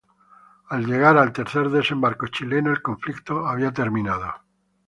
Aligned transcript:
Al 0.77 0.87
llegar 0.87 1.17
el 1.23 1.31
tercer 1.31 1.69
desembarco 1.69 2.25
chileno, 2.27 2.71
el 2.71 2.81
conflicto 2.81 3.45
había 3.47 3.71
terminado. 3.71 4.33